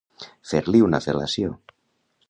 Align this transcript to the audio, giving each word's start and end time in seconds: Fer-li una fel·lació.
Fer-li 0.51 0.81
una 0.87 1.01
fel·lació. 1.07 1.55